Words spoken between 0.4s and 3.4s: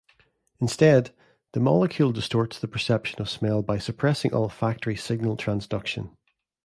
Instead, the molecule distorts the perception of